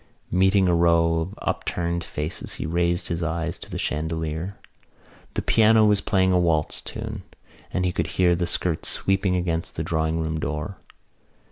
[0.31, 4.55] Meeting a row of upturned faces he raised his eyes to the chandelier.
[5.35, 7.21] The piano was playing a waltz tune
[7.71, 10.79] and he could hear the skirts sweeping against the drawing room door.